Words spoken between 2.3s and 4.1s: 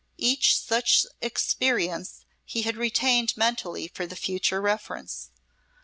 he had retained mentally for